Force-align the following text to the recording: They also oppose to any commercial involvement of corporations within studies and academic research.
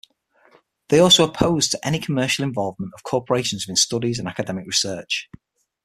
They 0.87 0.97
also 0.97 1.23
oppose 1.29 1.67
to 1.67 1.87
any 1.87 1.99
commercial 1.99 2.43
involvement 2.43 2.91
of 2.95 3.03
corporations 3.03 3.67
within 3.67 3.75
studies 3.75 4.17
and 4.17 4.27
academic 4.27 4.65
research. 4.65 5.29